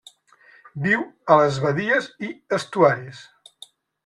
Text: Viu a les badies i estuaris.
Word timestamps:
Viu 0.85 1.03
a 1.35 1.37
les 1.41 1.59
badies 1.67 2.09
i 2.29 2.33
estuaris. 2.59 3.23